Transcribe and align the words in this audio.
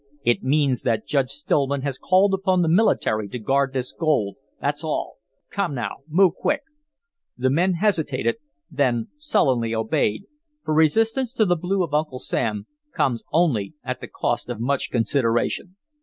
"It 0.25 0.41
means 0.41 0.81
that 0.81 1.05
Judge 1.05 1.29
Stillman 1.29 1.83
has 1.83 1.99
called 1.99 2.33
upon 2.33 2.63
the 2.63 2.67
military 2.67 3.29
to 3.29 3.37
guard 3.37 3.71
this 3.73 3.93
gold, 3.93 4.35
that's 4.59 4.83
all. 4.83 5.17
Come, 5.51 5.75
now, 5.75 5.97
move 6.07 6.33
quick." 6.33 6.61
The 7.37 7.51
men 7.51 7.75
hesitated, 7.75 8.37
then 8.71 9.09
sullenly 9.15 9.75
obeyed, 9.75 10.23
for 10.65 10.73
resistance 10.73 11.35
to 11.35 11.45
the 11.45 11.55
blue 11.55 11.83
of 11.83 11.93
Uncle 11.93 12.17
Sam 12.17 12.65
comes 12.95 13.23
only 13.31 13.75
at 13.83 14.01
the 14.01 14.07
cost 14.07 14.49
of 14.49 14.59
much 14.59 14.89
consideration. 14.89 15.75